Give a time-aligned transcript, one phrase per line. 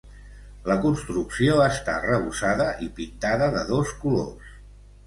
[0.69, 4.55] La construcció està arrebossada i pintada de dos colors.